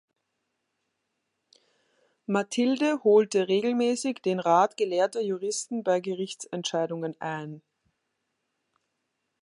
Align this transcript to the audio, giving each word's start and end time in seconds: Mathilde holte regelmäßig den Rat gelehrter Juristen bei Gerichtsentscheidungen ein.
Mathilde 2.25 3.03
holte 3.03 3.47
regelmäßig 3.47 4.23
den 4.23 4.39
Rat 4.39 4.75
gelehrter 4.75 5.21
Juristen 5.21 5.83
bei 5.83 5.99
Gerichtsentscheidungen 5.99 7.15
ein. 7.21 7.61